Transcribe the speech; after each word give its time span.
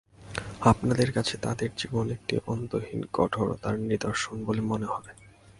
আপনাদের 0.61 1.09
কাছে 1.11 1.35
তাঁদের 1.37 1.69
জীবন 1.77 2.05
একটি 2.09 2.35
অন্তহীন 2.47 3.01
কঠোরতার 3.13 3.75
নিদর্শন 3.81 4.35
বলে 4.45 4.61
মনে 4.61 4.85
হবে। 4.85 5.11